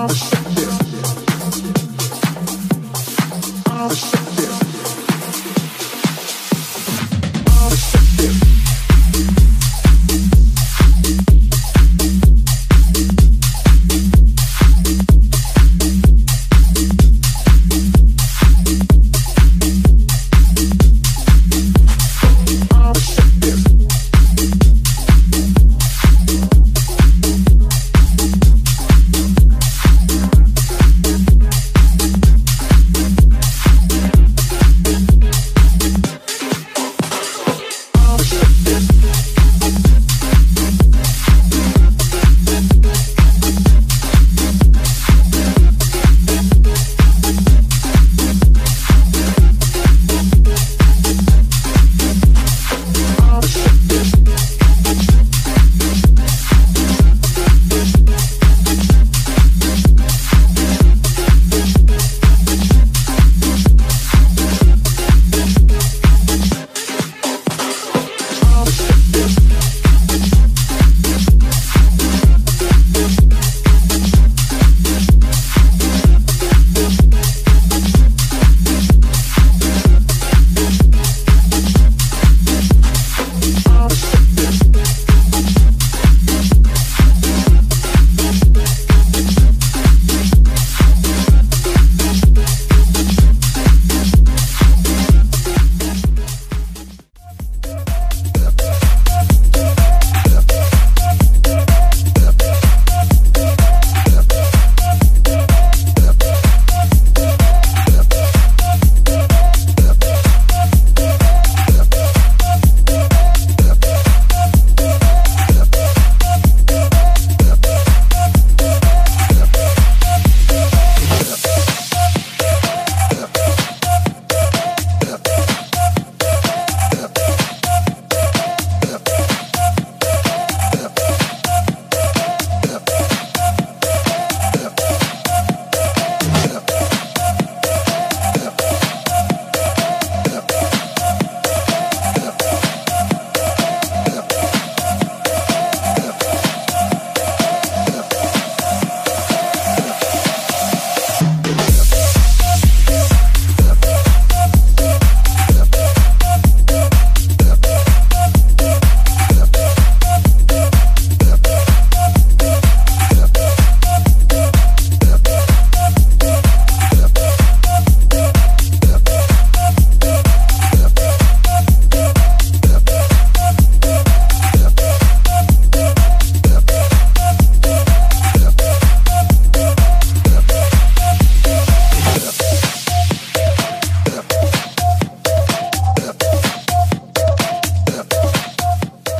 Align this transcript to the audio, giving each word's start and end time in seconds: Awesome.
Awesome. 0.00 0.37